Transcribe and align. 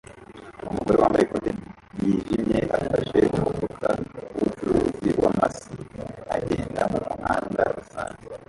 Umugore 0.69 0.97
wambaye 1.01 1.23
ikote 1.25 1.49
ryijimye 1.93 2.59
afashe 2.77 3.19
umufuka 3.35 3.89
wubucuruzi 4.33 5.09
wa 5.23 5.29
Macy 5.37 5.75
agenda 6.35 6.81
mumuhanda 6.91 7.63
rusange 7.75 8.23